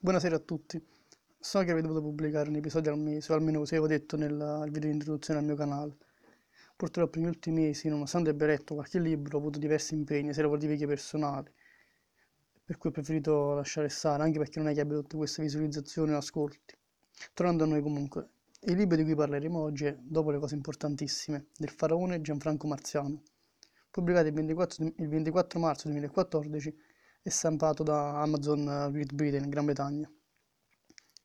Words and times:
Buonasera 0.00 0.36
a 0.36 0.38
tutti. 0.38 0.80
So 1.40 1.58
che 1.58 1.70
avrei 1.70 1.82
dovuto 1.82 2.00
pubblicare 2.00 2.48
un 2.48 2.54
episodio 2.54 2.92
al 2.92 3.00
mese, 3.00 3.32
o 3.32 3.34
almeno 3.34 3.58
così 3.58 3.74
avevo 3.74 3.88
detto 3.88 4.16
nel 4.16 4.68
video 4.70 4.90
di 4.90 4.94
introduzione 4.94 5.40
al 5.40 5.44
mio 5.44 5.56
canale. 5.56 5.96
Purtroppo 6.76 7.18
negli 7.18 7.26
ultimi 7.26 7.62
mesi, 7.62 7.88
nonostante 7.88 8.30
abbia 8.30 8.46
letto 8.46 8.74
qualche 8.74 9.00
libro, 9.00 9.36
ho 9.36 9.40
avuto 9.40 9.58
diversi 9.58 9.94
impegni, 9.94 10.32
sia 10.32 10.42
lavorativi 10.42 10.76
che 10.76 10.86
personali, 10.86 11.50
per 12.64 12.78
cui 12.78 12.90
ho 12.90 12.92
preferito 12.92 13.54
lasciare 13.54 13.88
stare, 13.88 14.22
anche 14.22 14.38
perché 14.38 14.60
non 14.60 14.68
è 14.68 14.72
che 14.72 14.82
abbia 14.82 14.98
tutte 14.98 15.16
queste 15.16 15.42
visualizzazioni 15.42 16.12
o 16.12 16.16
ascolti. 16.18 16.76
Tornando 17.34 17.64
a 17.64 17.66
noi 17.66 17.82
comunque, 17.82 18.28
il 18.66 18.76
libro 18.76 18.94
di 18.94 19.02
cui 19.02 19.16
parleremo 19.16 19.58
oggi 19.60 19.86
è 19.86 19.96
Dopo 19.98 20.30
le 20.30 20.38
cose 20.38 20.54
importantissime, 20.54 21.46
del 21.56 21.70
faraone 21.70 22.20
Gianfranco 22.20 22.68
Marziano, 22.68 23.20
pubblicato 23.90 24.28
il 24.28 24.34
24, 24.34 24.92
il 24.96 25.08
24 25.08 25.58
marzo 25.58 25.88
2014 25.88 26.86
e 27.22 27.30
stampato 27.30 27.82
da 27.82 28.20
Amazon 28.20 28.90
Great 28.92 29.12
Britain, 29.12 29.48
Gran 29.48 29.64
Bretagna. 29.64 30.10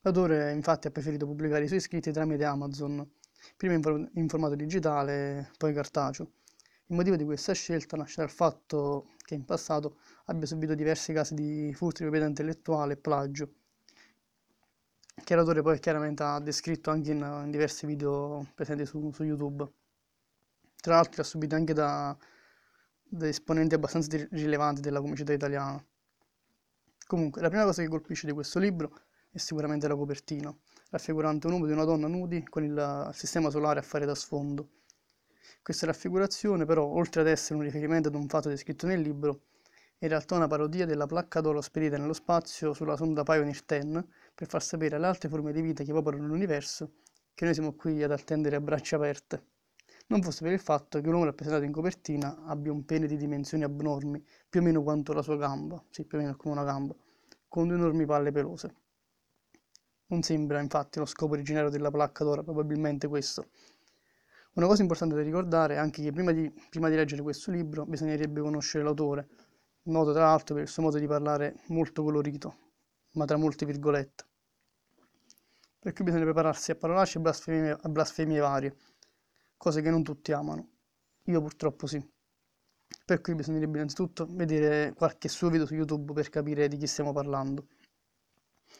L'autore 0.00 0.52
infatti 0.52 0.86
ha 0.86 0.90
preferito 0.90 1.26
pubblicare 1.26 1.64
i 1.64 1.66
suoi 1.68 1.80
scritti 1.80 2.12
tramite 2.12 2.44
Amazon, 2.44 3.04
prima 3.56 3.74
in, 3.74 4.28
formato 4.28 4.54
digitale, 4.54 5.50
poi 5.58 5.72
cartaceo. 5.72 6.30
Il 6.86 6.94
motivo 6.94 7.16
di 7.16 7.24
questa 7.24 7.52
scelta 7.52 7.96
nasce 7.96 8.20
dal 8.20 8.30
fatto 8.30 9.14
che 9.24 9.34
in 9.34 9.44
passato 9.44 9.96
abbia 10.26 10.46
subito 10.46 10.74
diversi 10.74 11.12
casi 11.12 11.34
di 11.34 11.74
furti 11.74 12.04
di 12.04 12.08
proprietà 12.08 12.28
intellettuale 12.28 12.92
e 12.92 12.96
plagio, 12.96 13.52
che 15.24 15.34
l'autore 15.34 15.62
poi 15.62 15.80
chiaramente 15.80 16.22
ha 16.22 16.38
descritto 16.38 16.90
anche 16.90 17.10
in, 17.10 17.40
in 17.44 17.50
diversi 17.50 17.86
video 17.86 18.46
presenti 18.54 18.86
su, 18.86 19.10
su 19.12 19.24
YouTube. 19.24 19.68
Tra 20.80 20.94
l'altro 20.94 21.22
ha 21.22 21.24
subito 21.24 21.56
anche 21.56 21.72
da 21.72 22.16
esponenti 23.20 23.74
abbastanza 23.74 24.16
rilevanti 24.30 24.80
della 24.80 25.00
comicità 25.00 25.32
italiana. 25.32 25.82
Comunque, 27.06 27.40
la 27.40 27.48
prima 27.48 27.64
cosa 27.64 27.82
che 27.82 27.88
colpisce 27.88 28.26
di 28.26 28.32
questo 28.32 28.58
libro 28.58 29.00
è 29.30 29.38
sicuramente 29.38 29.86
la 29.86 29.94
copertina, 29.94 30.54
raffigurante 30.90 31.46
un 31.46 31.52
uomo 31.54 31.66
di 31.66 31.72
una 31.72 31.84
donna 31.84 32.08
nudi 32.08 32.42
con 32.44 32.64
il 32.64 33.10
sistema 33.12 33.50
solare 33.50 33.78
a 33.78 33.82
fare 33.82 34.06
da 34.06 34.14
sfondo. 34.14 34.70
Questa 35.62 35.86
raffigurazione, 35.86 36.64
però, 36.64 36.84
oltre 36.84 37.20
ad 37.20 37.28
essere 37.28 37.54
un 37.54 37.62
riferimento 37.62 38.08
ad 38.08 38.14
un 38.14 38.28
fatto 38.28 38.48
descritto 38.48 38.86
nel 38.86 39.00
libro, 39.00 39.42
è 39.98 40.04
in 40.04 40.08
realtà 40.08 40.36
una 40.36 40.46
parodia 40.46 40.84
della 40.84 41.06
placca 41.06 41.40
d'oro 41.40 41.60
spedita 41.60 41.96
nello 41.96 42.12
spazio 42.12 42.74
sulla 42.74 42.96
sonda 42.96 43.22
Pioneer 43.22 43.62
10 43.64 44.06
per 44.34 44.46
far 44.46 44.62
sapere 44.62 44.96
alle 44.96 45.06
altre 45.06 45.28
forme 45.28 45.52
di 45.52 45.62
vita 45.62 45.84
che 45.84 45.92
popolano 45.92 46.26
l'universo 46.26 46.92
che 47.34 47.44
noi 47.44 47.54
siamo 47.54 47.74
qui 47.74 48.02
ad 48.02 48.12
attendere 48.12 48.56
a 48.56 48.60
braccia 48.60 48.96
aperte 48.96 49.55
non 50.08 50.22
fosse 50.22 50.44
per 50.44 50.52
il 50.52 50.60
fatto 50.60 51.00
che 51.00 51.08
l'uomo 51.08 51.24
rappresentato 51.24 51.64
in 51.64 51.72
copertina 51.72 52.44
abbia 52.44 52.70
un 52.70 52.84
pene 52.84 53.06
di 53.06 53.16
dimensioni 53.16 53.64
abnormi, 53.64 54.24
più 54.48 54.60
o 54.60 54.62
meno 54.62 54.82
quanto 54.82 55.12
la 55.12 55.22
sua 55.22 55.36
gamba, 55.36 55.82
sì, 55.90 56.04
più 56.04 56.18
o 56.18 56.20
meno 56.20 56.36
come 56.36 56.54
una 56.54 56.64
gamba, 56.64 56.94
con 57.48 57.66
due 57.66 57.76
enormi 57.76 58.06
palle 58.06 58.30
pelose. 58.30 58.74
Non 60.08 60.22
sembra 60.22 60.60
infatti 60.60 61.00
lo 61.00 61.06
scopo 61.06 61.32
originario 61.32 61.70
della 61.70 61.90
placca 61.90 62.22
d'oro, 62.22 62.44
probabilmente 62.44 63.08
questo. 63.08 63.48
Una 64.54 64.66
cosa 64.66 64.82
importante 64.82 65.16
da 65.16 65.22
ricordare 65.22 65.74
è 65.74 65.78
anche 65.78 66.02
che 66.02 66.12
prima 66.12 66.30
di, 66.32 66.50
prima 66.70 66.88
di 66.88 66.94
leggere 66.94 67.22
questo 67.22 67.50
libro 67.50 67.84
bisognerebbe 67.84 68.40
conoscere 68.40 68.84
l'autore, 68.84 69.28
noto 69.82 70.12
tra 70.12 70.26
l'altro 70.26 70.54
per 70.54 70.64
il 70.64 70.70
suo 70.70 70.82
modo 70.82 70.98
di 70.98 71.06
parlare 71.06 71.56
molto 71.66 72.04
colorito, 72.04 72.56
ma 73.14 73.24
tra 73.24 73.36
molte 73.36 73.66
virgolette. 73.66 74.24
Per 75.80 75.92
cui 75.92 76.04
bisogna 76.04 76.24
prepararsi 76.24 76.70
a 76.70 76.76
parolacce 76.76 77.18
e 77.18 77.20
blasfemie, 77.20 77.76
a 77.80 77.88
blasfemie 77.88 78.38
varie 78.38 78.76
cose 79.66 79.82
che 79.82 79.90
non 79.90 80.04
tutti 80.04 80.30
amano. 80.30 80.68
Io 81.24 81.40
purtroppo 81.40 81.88
sì. 81.88 82.00
Per 83.04 83.20
cui 83.20 83.34
bisognerebbe 83.34 83.78
innanzitutto 83.78 84.24
vedere 84.30 84.92
qualche 84.94 85.28
suo 85.28 85.50
video 85.50 85.66
su 85.66 85.74
YouTube 85.74 86.12
per 86.12 86.28
capire 86.28 86.68
di 86.68 86.76
chi 86.76 86.86
stiamo 86.86 87.12
parlando. 87.12 87.66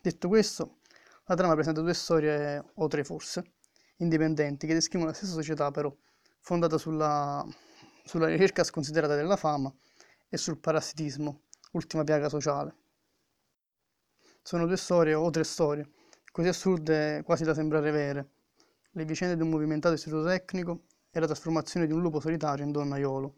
Detto 0.00 0.26
questo, 0.26 0.78
la 1.26 1.36
trama 1.36 1.54
presenta 1.54 1.82
due 1.82 1.94
storie, 1.94 2.64
o 2.74 2.88
tre 2.88 3.04
forse, 3.04 3.52
indipendenti, 3.98 4.66
che 4.66 4.74
descrivono 4.74 5.10
la 5.10 5.16
stessa 5.16 5.34
società 5.34 5.70
però, 5.70 5.94
fondata 6.40 6.76
sulla, 6.78 7.46
sulla 8.04 8.26
ricerca 8.26 8.64
sconsiderata 8.64 9.14
della 9.14 9.36
fama 9.36 9.72
e 10.28 10.36
sul 10.36 10.58
parassitismo, 10.58 11.42
ultima 11.72 12.02
piaga 12.02 12.28
sociale. 12.28 12.74
Sono 14.42 14.66
due 14.66 14.76
storie 14.76 15.14
o 15.14 15.30
tre 15.30 15.44
storie, 15.44 15.88
così 16.32 16.48
assurde 16.48 17.22
quasi 17.24 17.44
da 17.44 17.54
sembrare 17.54 17.92
vere, 17.92 18.30
le 18.94 19.04
vicende 19.04 19.36
di 19.36 19.42
un 19.42 19.48
movimentato 19.48 19.94
istituto 19.94 20.24
tecnico 20.24 20.84
e 21.10 21.20
la 21.20 21.26
trasformazione 21.26 21.86
di 21.86 21.92
un 21.92 22.00
lupo 22.00 22.20
solitario 22.20 22.64
in 22.64 22.72
donnaiolo. 22.72 23.36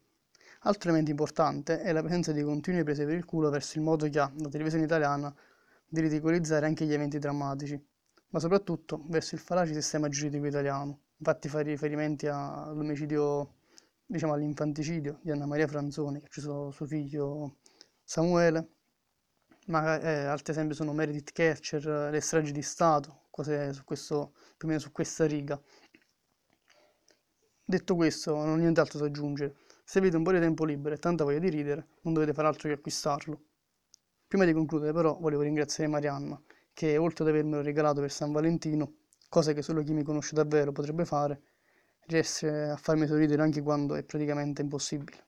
Altro 0.67 0.89
elemento 0.89 1.11
importante 1.11 1.81
è 1.81 1.93
la 1.93 2.01
presenza 2.01 2.33
di 2.33 2.43
continue 2.43 2.83
prese 2.85 3.05
per 3.05 3.15
il 3.15 3.25
culo 3.25 3.51
verso 3.51 3.79
il 3.79 3.85
modo 3.85 4.09
che 4.09 4.19
ha 4.19 4.33
la 4.39 4.49
televisione 4.49 4.85
italiana 4.85 5.35
di 5.87 6.01
ridicolizzare 6.01 6.67
anche 6.67 6.87
gli 6.87 6.93
eventi 6.93 7.19
drammatici, 7.19 7.81
ma 8.31 8.41
soprattutto 8.41 9.05
verso 9.09 9.35
il 9.35 9.41
falace 9.41 9.75
sistema 9.75 10.09
giuridico 10.09 10.47
italiano. 10.47 11.01
Infatti 11.19 11.49
fa 11.49 11.61
riferimenti 11.61 12.27
all'omicidio, 12.27 13.55
diciamo 14.07 14.33
all'infanticidio 14.33 15.21
di 15.23 15.31
Anna 15.31 15.47
Maria 15.47 15.69
Franzoni, 15.69 16.19
che 16.19 16.25
ha 16.25 16.29
ucciso 16.29 16.71
suo 16.71 16.87
figlio 16.87 17.59
Samuele, 18.03 18.69
ma 19.67 20.01
eh, 20.01 20.25
altri 20.25 20.53
esempi 20.53 20.75
sono 20.75 20.93
Meredith 20.93 21.33
Kercher, 21.33 22.11
le 22.11 22.21
stragi 22.21 22.53
di 22.53 22.63
Stato, 22.63 23.24
cose 23.35 23.73
su 23.73 23.83
questo, 23.83 24.35
più 24.57 24.69
o 24.69 24.71
meno 24.71 24.79
su 24.79 24.93
questa 24.93 25.27
riga. 25.27 25.61
Detto 27.65 27.97
questo, 27.97 28.37
non 28.37 28.51
ho 28.51 28.55
nient'altro 28.55 29.01
da 29.01 29.07
aggiungere. 29.07 29.57
Se 29.83 29.99
avete 29.99 30.17
un 30.17 30.23
po' 30.23 30.31
di 30.31 30.39
tempo 30.39 30.65
libero 30.65 30.95
e 30.95 30.99
tanta 30.99 31.25
voglia 31.25 31.41
di 31.41 31.49
ridere, 31.49 31.89
non 32.03 32.15
dovete 32.15 32.33
fare 32.33 32.47
altro 32.47 32.69
che 32.69 32.77
acquistarlo. 32.77 33.43
Prima 34.29 34.45
di 34.45 34.53
concludere, 34.53 34.93
però, 34.93 35.19
volevo 35.19 35.43
ringraziare 35.43 35.91
Marianna, 35.91 36.41
che 36.73 36.97
oltre 36.97 37.25
ad 37.25 37.31
avermelo 37.31 37.61
regalato 37.61 38.01
per 38.01 38.13
San 38.13 38.31
Valentino, 38.31 38.99
cosa 39.29 39.53
che 39.53 39.63
solo 39.63 39.83
chi 39.83 39.93
mi 39.93 40.05
conosce 40.05 40.37
davvero 40.37 40.71
potrebbe 40.71 41.05
fare, 41.05 41.43
riesce 42.07 42.49
a 42.49 42.77
farmi 42.77 43.09
sorridere 43.09 43.43
anche 43.43 43.63
quando 43.63 43.97
è 43.97 44.05
praticamente 44.05 44.63
impossibile. 44.63 45.27